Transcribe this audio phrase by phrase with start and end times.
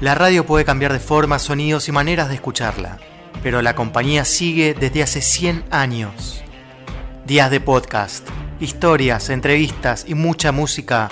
[0.00, 2.98] La radio puede cambiar de forma, sonidos y maneras de escucharla,
[3.42, 6.44] pero la compañía sigue desde hace 100 años.
[7.26, 8.24] Días de podcast,
[8.60, 11.08] historias, entrevistas y mucha música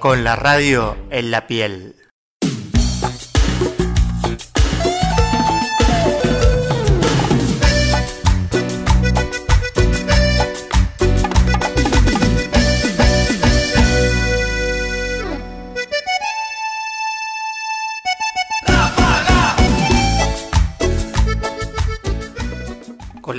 [0.00, 1.95] con la radio en la piel.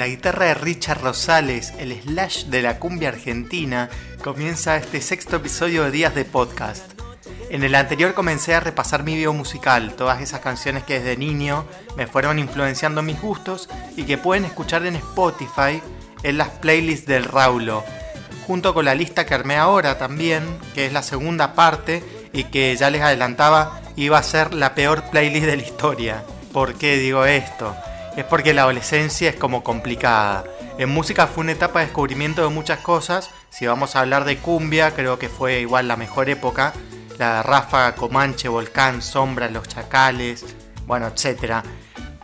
[0.07, 3.89] La guitarra de Richard Rosales, el slash de la cumbia argentina,
[4.23, 6.93] comienza este sexto episodio de Días de Podcast.
[7.49, 11.65] En el anterior comencé a repasar mi video musical, todas esas canciones que desde niño
[11.97, 13.67] me fueron influenciando mis gustos
[13.97, 15.81] y que pueden escuchar en Spotify
[16.23, 17.83] en las playlists del Raulo,
[18.45, 22.01] junto con la lista que armé ahora también, que es la segunda parte
[22.31, 26.23] y que ya les adelantaba iba a ser la peor playlist de la historia.
[26.53, 27.75] ¿Por qué digo esto?
[28.17, 30.43] Es porque la adolescencia es como complicada.
[30.79, 33.29] En música fue una etapa de descubrimiento de muchas cosas.
[33.51, 36.73] Si vamos a hablar de cumbia, creo que fue igual la mejor época.
[37.19, 40.45] La ráfaga, Comanche, Volcán, Sombra, Los Chacales,
[40.87, 41.63] bueno, etc.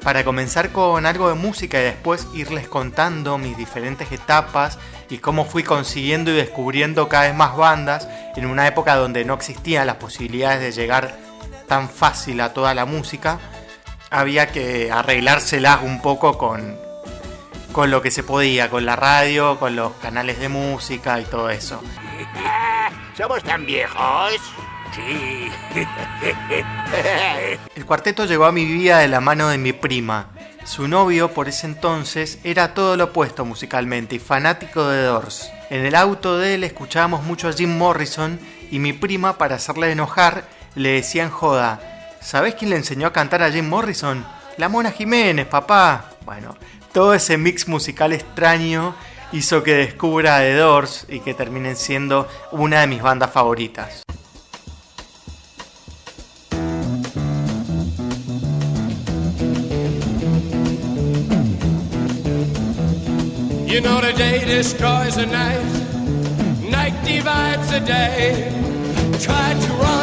[0.01, 5.45] Para comenzar con algo de música y después irles contando mis diferentes etapas y cómo
[5.45, 9.97] fui consiguiendo y descubriendo cada vez más bandas en una época donde no existían las
[9.97, 11.15] posibilidades de llegar
[11.67, 13.39] tan fácil a toda la música
[14.13, 16.77] había que arreglárselas un poco con,
[17.71, 21.49] con lo que se podía, con la radio, con los canales de música y todo
[21.49, 21.81] eso.
[23.17, 24.33] ¿Somos tan viejos?
[24.93, 25.49] Sí.
[27.75, 30.27] El cuarteto llegó a mi vida de la mano de mi prima.
[30.63, 35.51] Su novio por ese entonces era todo lo opuesto musicalmente y fanático de Doors.
[35.71, 38.39] En el auto de él escuchábamos mucho a Jim Morrison
[38.69, 41.92] y mi prima para hacerle enojar le decían joda,
[42.23, 44.25] ¿Sabés quién le enseñó a cantar a Jim Morrison?
[44.57, 46.11] La Mona Jiménez, papá.
[46.25, 46.55] Bueno,
[46.93, 48.95] todo ese mix musical extraño
[49.33, 54.03] hizo que descubra The Doors y que terminen siendo una de mis bandas favoritas.
[63.67, 65.59] You know the day destroys the night,
[66.69, 68.51] night divides the day.
[69.19, 70.02] Try to run,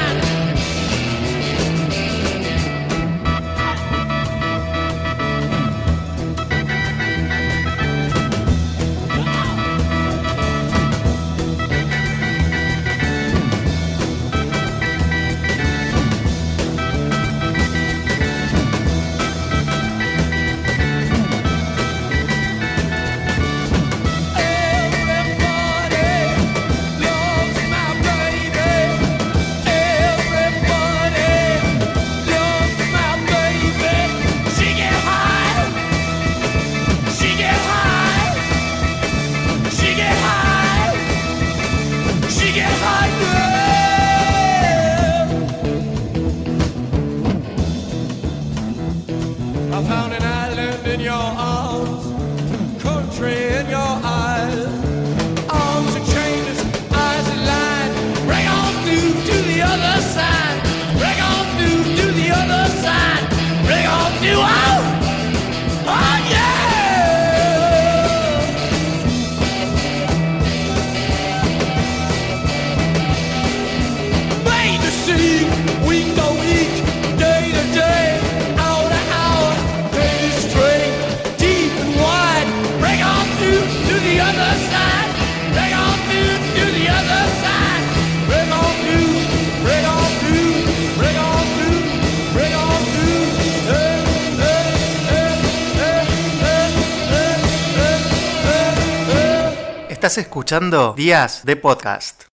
[100.97, 102.30] Días de Podcast.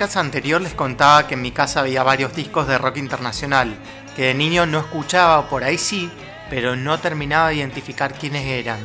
[0.00, 3.76] Podcast anterior les contaba que en mi casa había varios discos de rock internacional,
[4.16, 6.10] que de niño no escuchaba, por ahí sí,
[6.48, 8.78] pero no terminaba de identificar quiénes eran.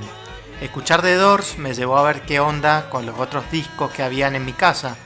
[0.60, 4.36] Escuchar The Doors me llevó a ver qué onda con los otros discos que habían
[4.36, 4.98] en mi casa.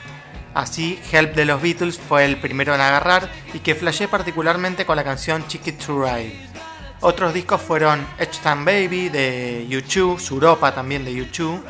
[0.52, 4.96] Así, Help de los Beatles fue el primero en agarrar y que flashé particularmente con
[4.96, 6.40] la canción Chicken to Ride.
[7.02, 11.60] Otros discos fueron Edge Time Baby de U2, Suropa también de U2,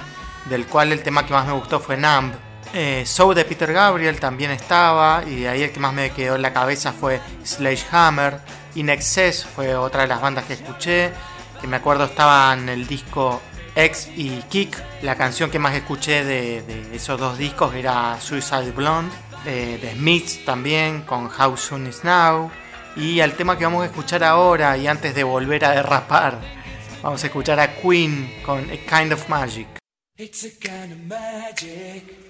[0.47, 2.33] del cual el tema que más me gustó fue Numb.
[2.73, 6.37] Eh, Soul de Peter Gabriel también estaba, y de ahí el que más me quedó
[6.37, 8.41] en la cabeza fue Sledgehammer.
[8.77, 11.11] In Excess fue otra de las bandas que escuché,
[11.61, 13.43] que me acuerdo estaba en el disco
[13.75, 14.81] X y Kick.
[15.03, 19.13] La canción que más escuché de, de esos dos discos era Suicide Blonde,
[19.45, 22.53] de, de Smiths también, con How Soon Is Now.
[22.95, 26.39] Y al tema que vamos a escuchar ahora, y antes de volver a derrapar,
[27.03, 29.67] vamos a escuchar a Queen con A Kind of Magic.
[30.17, 32.30] It's a kind of magic.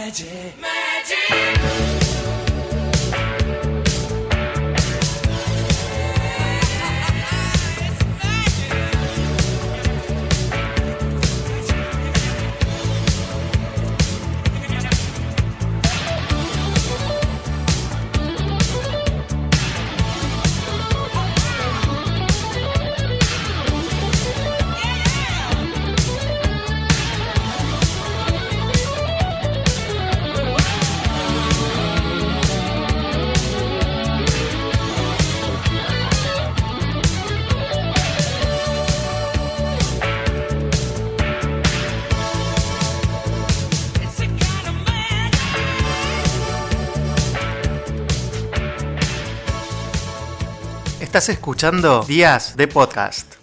[0.00, 2.09] magic, magic,
[51.20, 53.39] Estás escuchando Días de Podcast.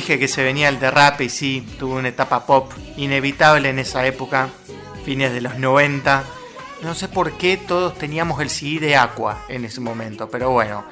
[0.00, 4.06] Dije que se venía el derrape y sí, tuvo una etapa pop inevitable en esa
[4.06, 4.48] época,
[5.04, 6.24] fines de los 90.
[6.80, 10.86] No sé por qué todos teníamos el CD de Aqua en ese momento, pero bueno.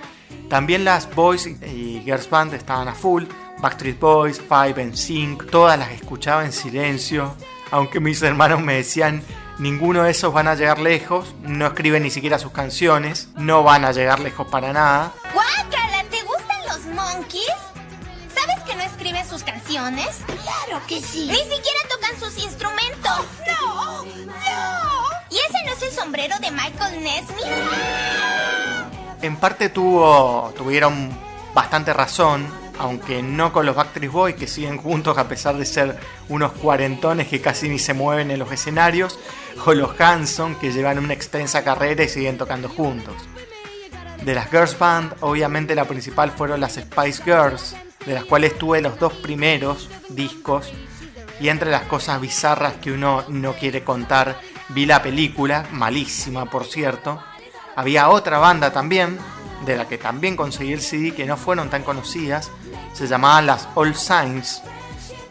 [0.50, 3.24] También las Boys y Girls Band estaban a full.
[3.60, 7.34] Backstreet Boys, Five and Sync, todas las escuchaba en silencio.
[7.70, 9.22] Aunque mis hermanos me decían,
[9.58, 13.86] ninguno de esos van a llegar lejos, no escriben ni siquiera sus canciones, no van
[13.86, 15.14] a llegar lejos para nada.
[16.10, 17.67] ¿te gustan los monkeys?
[18.98, 20.18] ¿Sabes que no escriben sus canciones?
[20.26, 21.26] Claro que sí.
[21.26, 23.26] Ni siquiera tocan sus instrumentos.
[23.46, 24.38] No, no.
[25.30, 27.46] ¿Y ese no es el sombrero de Michael Nesmith?
[29.22, 31.10] En parte tuvo, tuvieron
[31.54, 32.46] bastante razón,
[32.78, 37.28] aunque no con los Backstreet Boys que siguen juntos a pesar de ser unos cuarentones
[37.28, 39.18] que casi ni se mueven en los escenarios,
[39.64, 43.14] o los Hanson que llevan una extensa carrera y siguen tocando juntos.
[44.24, 47.74] De las Girls Band, obviamente la principal fueron las Spice Girls,
[48.08, 50.72] de las cuales tuve los dos primeros discos.
[51.40, 56.64] Y entre las cosas bizarras que uno no quiere contar, vi la película, malísima por
[56.64, 57.22] cierto.
[57.76, 59.18] Había otra banda también,
[59.66, 62.50] de la que también conseguí el CD, que no fueron tan conocidas.
[62.94, 64.62] Se llamaban las All Saints.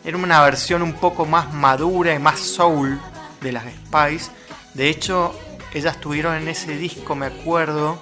[0.06, 3.00] Era una versión un poco más madura y más soul
[3.42, 4.30] de las Spice.
[4.76, 5.34] De hecho,
[5.74, 7.98] ellas tuvieron en ese disco, me acuerdo,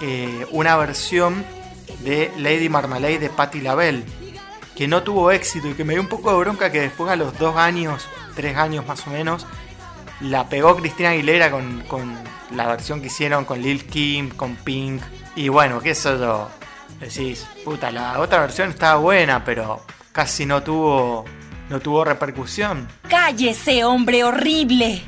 [0.00, 1.44] eh, una versión
[2.00, 4.04] de Lady Marmalade de Patti LaBelle,
[4.76, 7.16] que no tuvo éxito y que me dio un poco de bronca que después a
[7.16, 9.46] los dos años, tres años más o menos,
[10.20, 12.16] la pegó Cristina Aguilera con, con
[12.54, 15.02] la versión que hicieron con Lil Kim, con Pink.
[15.34, 16.48] Y bueno, qué sé yo.
[17.00, 21.24] Decís, puta, la otra versión estaba buena, pero casi no tuvo,
[21.68, 22.88] no tuvo repercusión.
[23.08, 25.06] ¡Cállese, hombre horrible!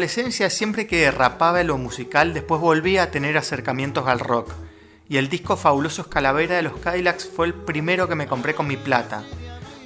[0.00, 4.50] Adolescencia, siempre que derrapaba en lo musical, después volvía a tener acercamientos al rock.
[5.10, 8.66] Y el disco Fabulosos Calavera de los Cadillacs fue el primero que me compré con
[8.66, 9.24] mi plata.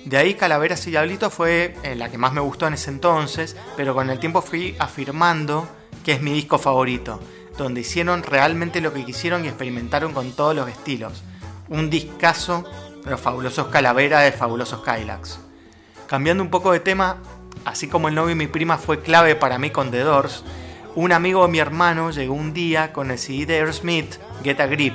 [0.05, 3.57] De ahí Calaveras y Diablito fue eh, la que más me gustó en ese entonces,
[3.77, 5.67] pero con el tiempo fui afirmando
[6.05, 7.19] que es mi disco favorito,
[7.59, 11.25] donde hicieron realmente lo que quisieron y experimentaron con todos los estilos.
[11.71, 12.63] Un discazo
[13.03, 15.41] de los Fabulosos Calavera de Fabulosos Cadillacs.
[16.07, 17.17] Cambiando un poco de tema,
[17.65, 20.45] así como el novio de mi prima fue clave para mí con The Doors,
[20.97, 24.67] un amigo de mi hermano llegó un día con el CD de Aerosmith, Get a
[24.67, 24.95] Grip.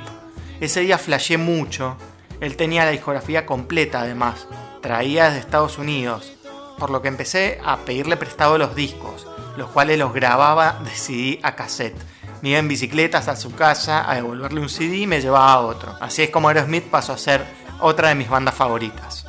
[0.58, 1.98] Ese día flashé mucho.
[2.40, 4.48] Él tenía la discografía completa además.
[4.80, 6.32] Traía desde Estados Unidos.
[6.78, 9.26] Por lo que empecé a pedirle prestado los discos,
[9.58, 12.00] los cuales los grababa de CD a cassette.
[12.40, 15.60] Me iba en bicicleta hasta su casa a devolverle un CD y me llevaba a
[15.60, 15.94] otro.
[16.00, 17.44] Así es como Aerosmith pasó a ser
[17.78, 19.19] otra de mis bandas favoritas.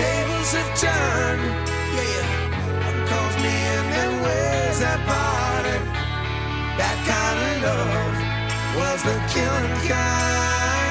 [0.00, 1.44] tables have turned.
[1.96, 5.76] Yeah, and calls me and and where's that party?
[6.80, 8.16] That kind of love
[8.78, 10.89] was the killing kind.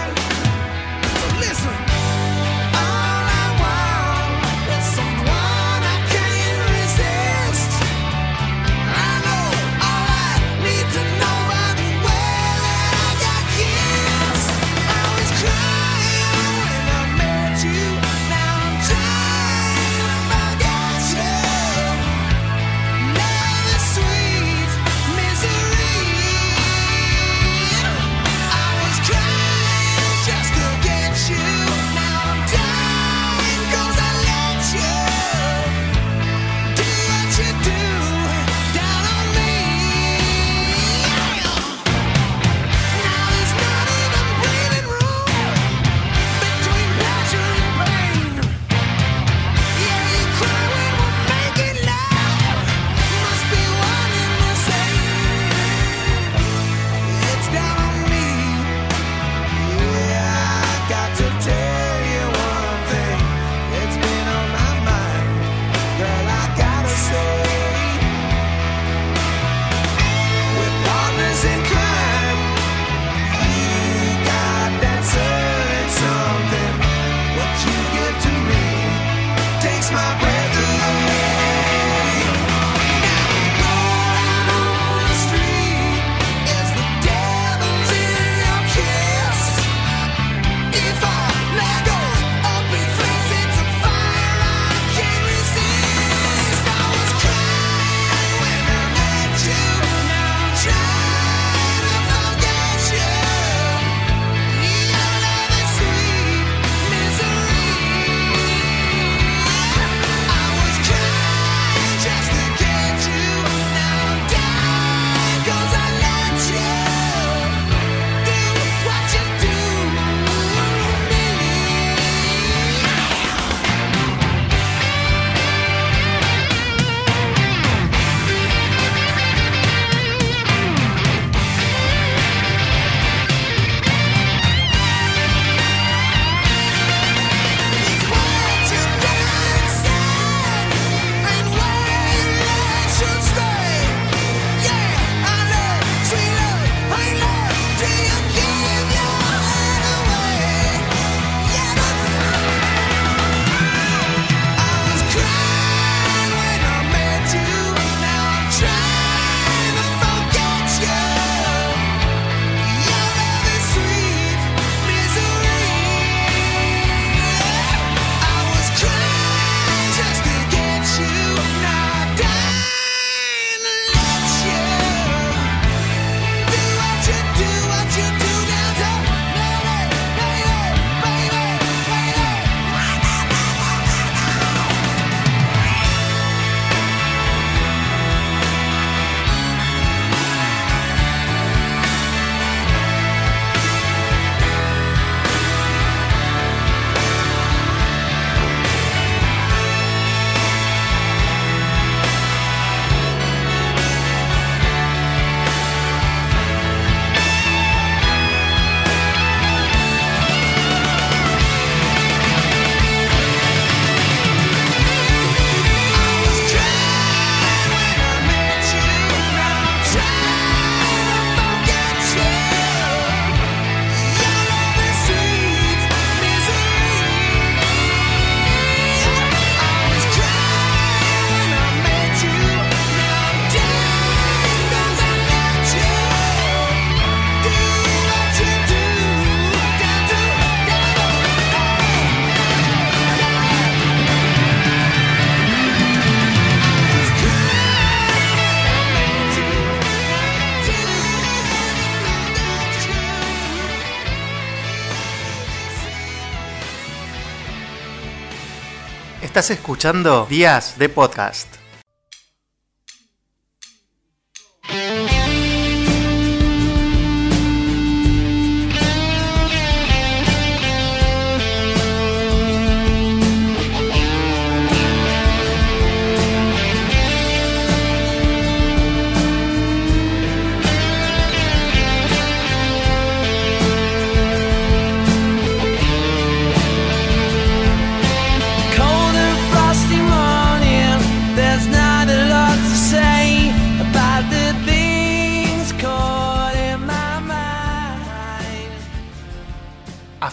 [259.40, 261.59] Estás escuchando Días de Podcast.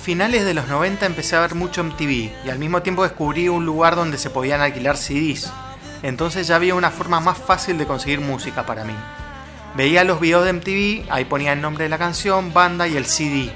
[0.06, 3.66] finales de los 90 empecé a ver mucho MTV y al mismo tiempo descubrí un
[3.66, 5.52] lugar donde se podían alquilar CDs.
[6.04, 8.94] Entonces ya había una forma más fácil de conseguir música para mí.
[9.74, 13.04] Veía los videos de MTV, ahí ponía el nombre de la canción, banda y el
[13.04, 13.50] CD,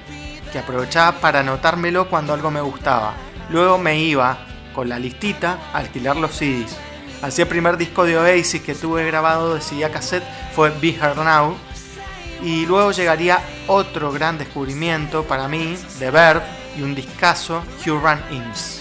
[0.50, 3.14] que aprovechaba para anotármelo cuando algo me gustaba.
[3.50, 6.76] Luego me iba, con la listita, a alquilar los CDs.
[7.22, 10.24] Así el primer disco de Oasis que tuve grabado de CD a cassette
[10.56, 11.56] fue Be Her Now,
[12.42, 16.42] y luego llegaría otro gran descubrimiento para mí de Verb
[16.76, 18.79] y un discazo, Huron Imps.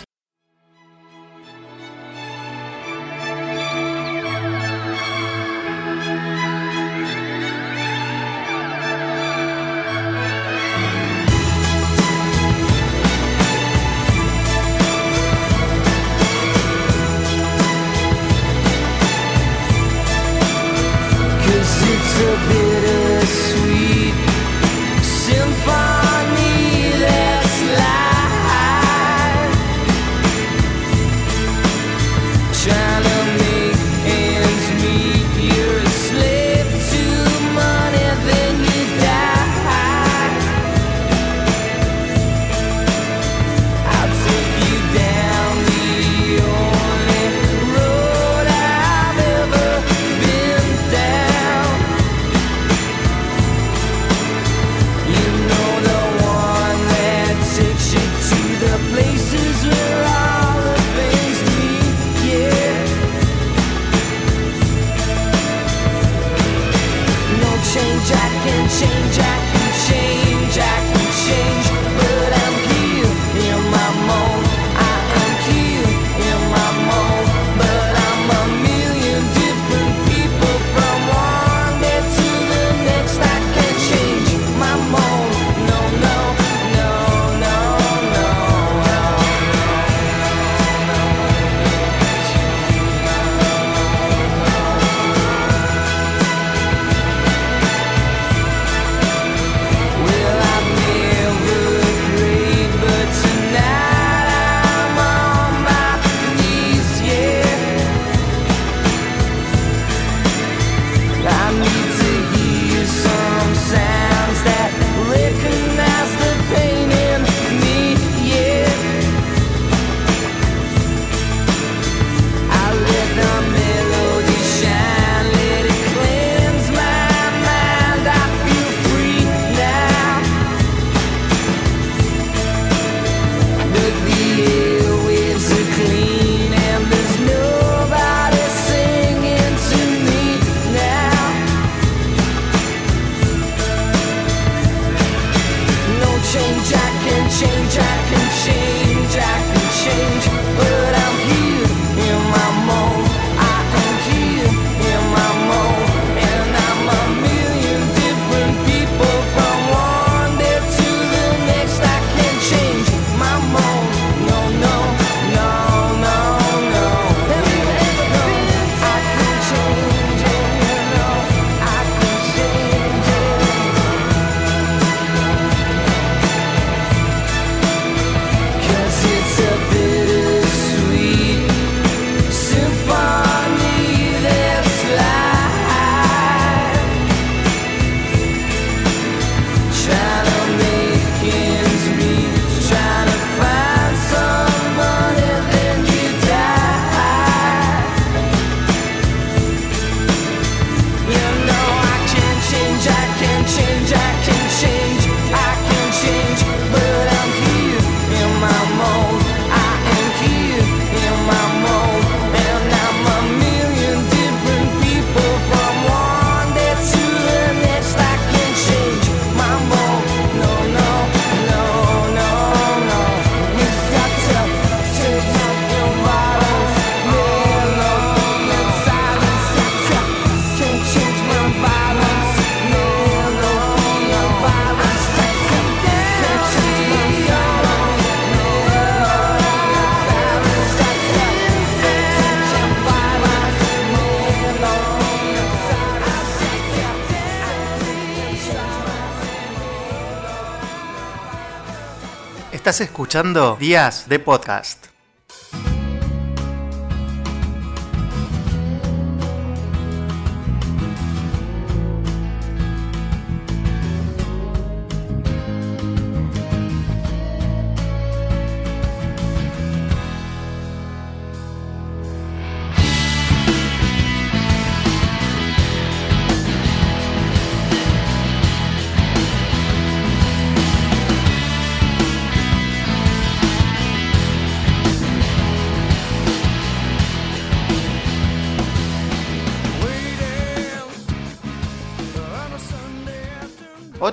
[252.70, 254.89] Estás escuchando Días de Podcast.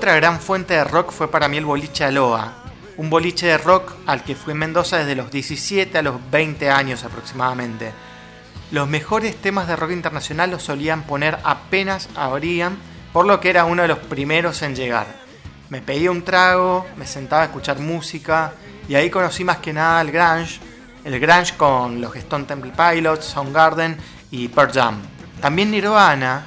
[0.07, 2.53] Otra gran fuente de rock fue para mí el boliche Aloha,
[2.97, 6.71] un boliche de rock al que fui en Mendoza desde los 17 a los 20
[6.71, 7.91] años aproximadamente.
[8.71, 12.79] Los mejores temas de rock internacional los solían poner apenas abrían,
[13.13, 15.09] por lo que era uno de los primeros en llegar.
[15.71, 18.53] Me pedía un trago, me sentaba a escuchar música
[18.89, 20.61] y ahí conocí más que nada el grunge,
[21.03, 23.97] el grunge con los Stone Temple Pilots, Soundgarden
[24.31, 25.03] y Pearl Jam.
[25.41, 26.47] También Nirvana,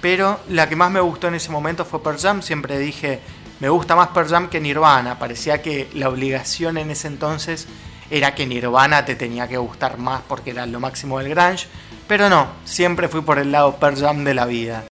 [0.00, 3.20] pero la que más me gustó en ese momento fue Pearl Jam, siempre dije,
[3.60, 7.66] me gusta más Pearl Jam que Nirvana, parecía que la obligación en ese entonces
[8.10, 11.66] era que Nirvana te tenía que gustar más porque era lo máximo del grunge,
[12.08, 14.89] pero no, siempre fui por el lado Pearl Jam de la vida.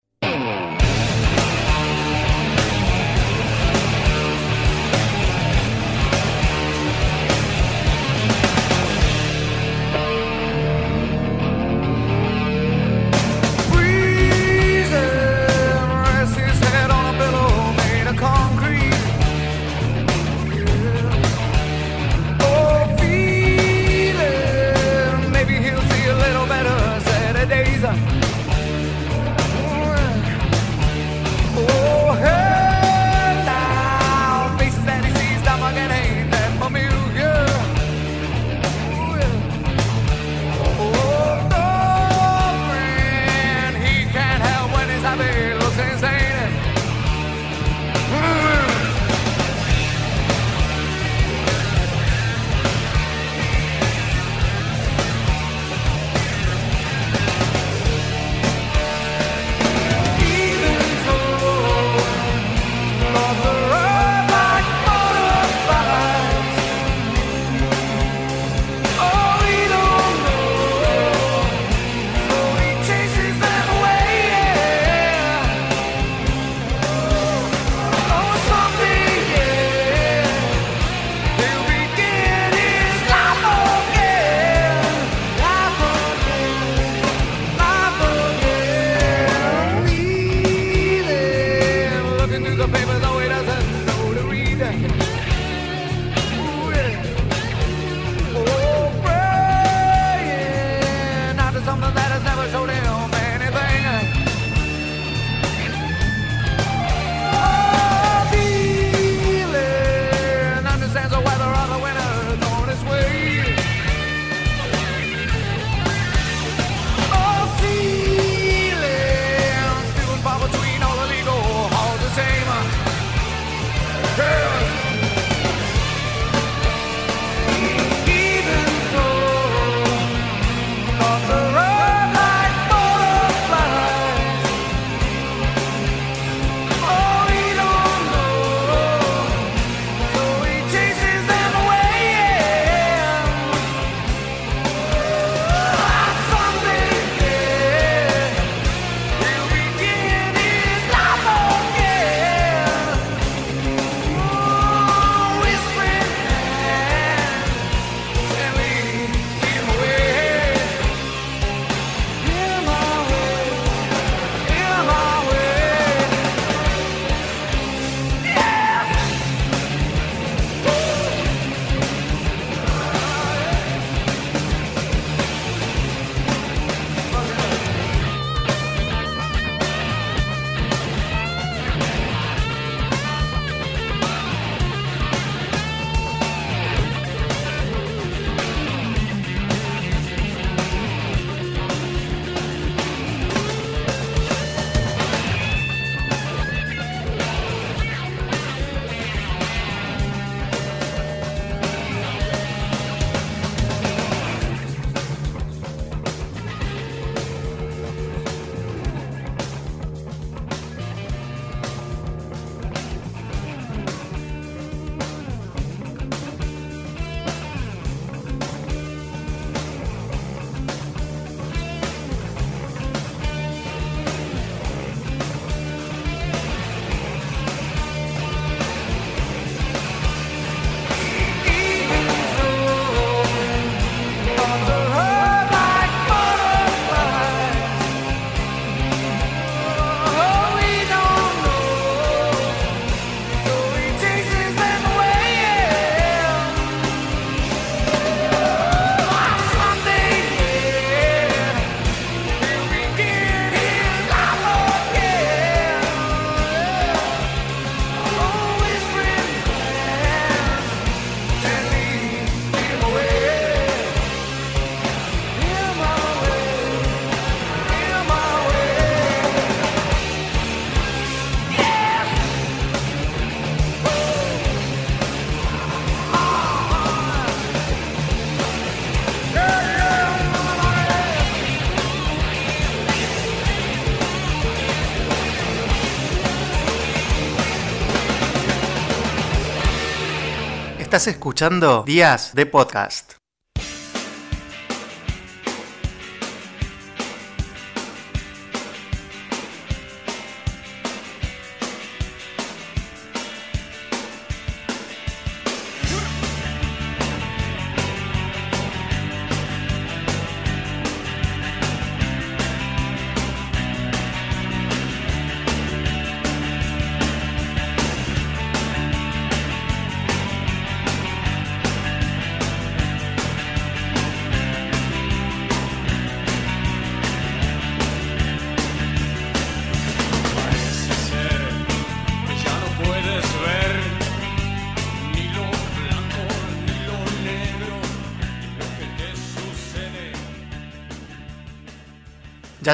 [290.94, 293.13] Estás escuchando Días de Podcast.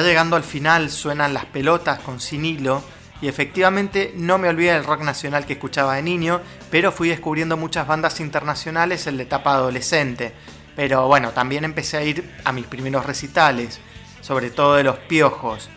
[0.01, 2.83] Llegando al final suenan las pelotas con sin hilo
[3.21, 7.55] y efectivamente no me olvidé del rock nacional que escuchaba de niño, pero fui descubriendo
[7.55, 10.33] muchas bandas internacionales en la etapa adolescente.
[10.75, 13.79] Pero bueno, también empecé a ir a mis primeros recitales,
[14.21, 15.69] sobre todo de los piojos.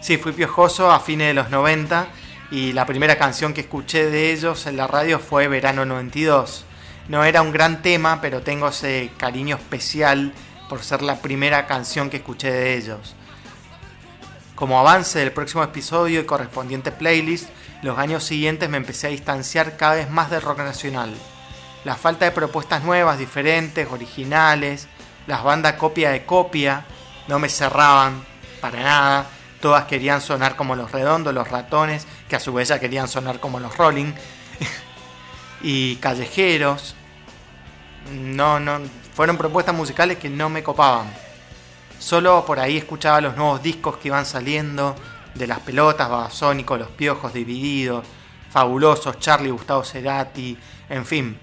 [0.00, 2.06] Sí, fui piojoso a fines de los 90
[2.52, 6.64] y la primera canción que escuché de ellos en la radio fue Verano 92.
[7.08, 10.32] No era un gran tema, pero tengo ese cariño especial
[10.68, 13.16] por ser la primera canción que escuché de ellos.
[14.56, 17.50] Como avance del próximo episodio y correspondiente playlist,
[17.82, 21.14] los años siguientes me empecé a distanciar cada vez más del rock nacional.
[21.84, 24.88] La falta de propuestas nuevas, diferentes, originales,
[25.26, 26.86] las bandas copia de copia,
[27.28, 28.24] no me cerraban
[28.62, 29.26] para nada.
[29.60, 33.40] Todas querían sonar como los redondos, los ratones, que a su vez ya querían sonar
[33.40, 34.14] como los rolling.
[35.60, 36.94] y callejeros.
[38.10, 38.80] No, no,
[39.14, 41.25] fueron propuestas musicales que no me copaban.
[41.98, 44.94] Solo por ahí escuchaba los nuevos discos que iban saliendo,
[45.36, 48.06] de las pelotas, Babasónico, Los Piojos Divididos,
[48.50, 50.56] Fabulosos, Charlie, Gustavo Cerati,
[50.88, 51.38] en fin.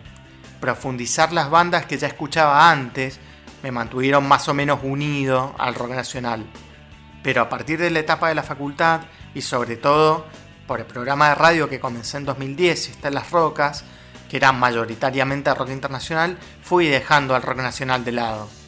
[0.59, 3.19] Profundizar las bandas que ya escuchaba antes
[3.61, 6.45] me mantuvieron más o menos unido al rock nacional.
[7.21, 9.01] Pero a partir de la etapa de la facultad
[9.33, 10.25] y sobre todo
[10.67, 13.83] por el programa de radio que comencé en 2010, Está en las Rocas,
[14.29, 18.62] que era mayoritariamente rock internacional, fui dejando al rock nacional de lado.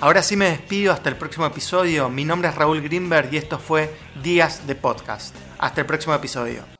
[0.00, 2.08] Ahora sí me despido hasta el próximo episodio.
[2.08, 3.92] Mi nombre es Raúl Greenberg y esto fue
[4.22, 5.34] Días de Podcast.
[5.58, 6.77] Hasta el próximo episodio.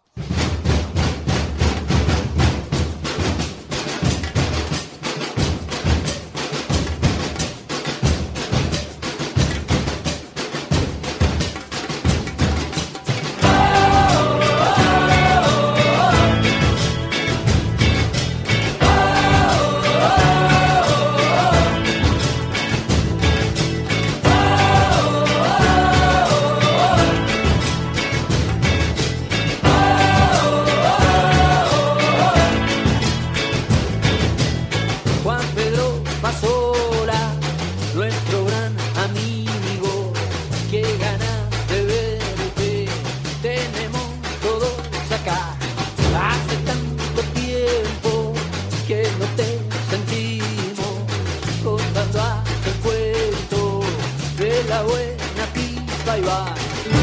[56.08, 56.54] 場は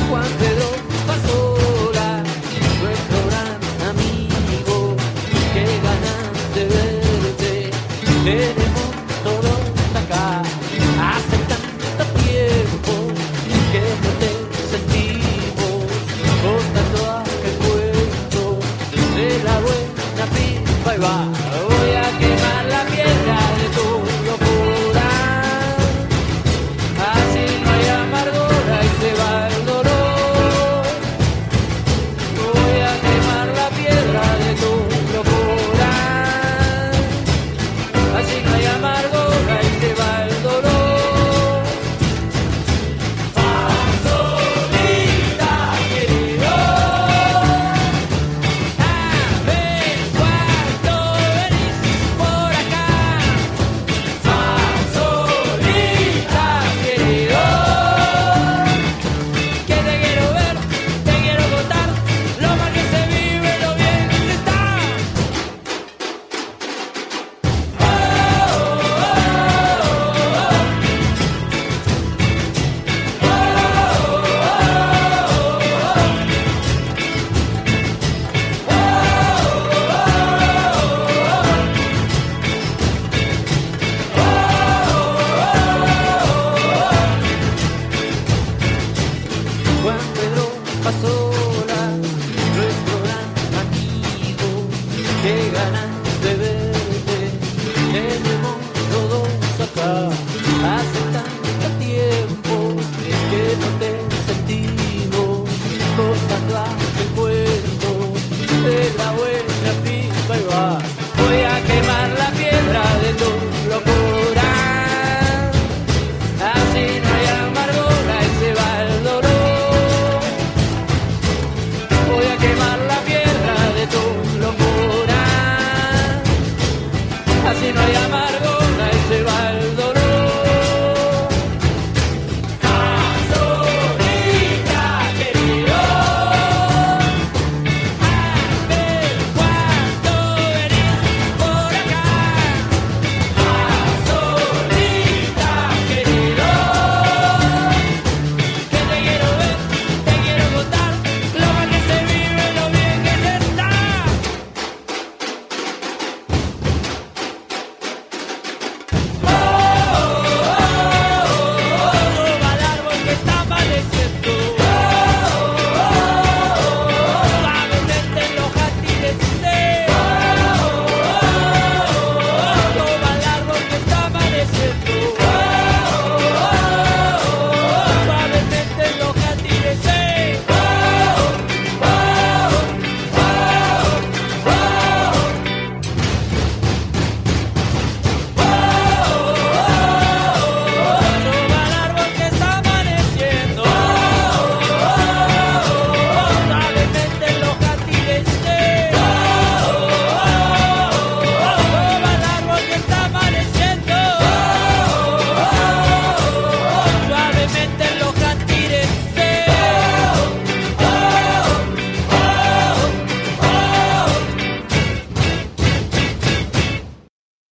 [0.10, 0.55] 不安定